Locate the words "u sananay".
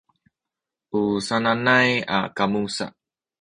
0.99-1.89